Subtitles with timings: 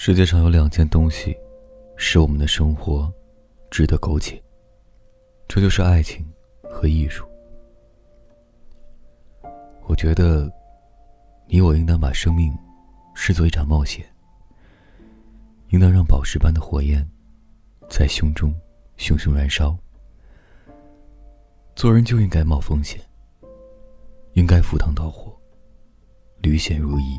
[0.00, 1.36] 世界上有两件东西，
[1.96, 3.12] 使我们的生活
[3.68, 4.40] 值得苟且，
[5.48, 6.24] 这就是爱情
[6.62, 7.26] 和艺术。
[9.88, 10.48] 我觉得，
[11.48, 12.56] 你我应当把生命
[13.12, 14.06] 视作一场冒险，
[15.70, 17.04] 应当让宝石般的火焰
[17.90, 18.54] 在胸中
[18.98, 19.76] 熊熊燃烧。
[21.74, 23.00] 做人就应该冒风险，
[24.34, 25.36] 应该赴汤蹈火，
[26.40, 27.18] 履险如意。